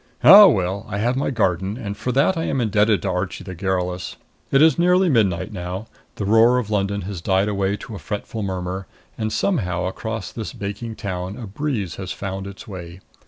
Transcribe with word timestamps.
Ah, 0.23 0.47
well, 0.47 0.83
I 0.89 0.97
have 0.97 1.15
my 1.15 1.29
garden, 1.29 1.77
and 1.77 1.95
for 1.95 2.11
that 2.11 2.35
I 2.35 2.45
am 2.45 2.59
indebted 2.59 3.03
to 3.03 3.09
Archie 3.11 3.43
the 3.43 3.53
garrulous. 3.53 4.15
It 4.49 4.59
is 4.59 4.79
nearly 4.79 5.09
midnight 5.09 5.53
now. 5.53 5.85
The 6.15 6.25
roar 6.25 6.57
of 6.57 6.71
London 6.71 7.01
has 7.01 7.21
died 7.21 7.47
away 7.47 7.77
to 7.77 7.93
a 7.93 7.99
fretful 7.99 8.41
murmur, 8.41 8.87
and 9.15 9.31
somehow 9.31 9.85
across 9.85 10.31
this 10.31 10.53
baking 10.53 10.95
town 10.95 11.37
a 11.37 11.45
breeze 11.45 11.97
has 11.97 12.11
found 12.11 12.47
its 12.47 12.67
way. 12.67 13.01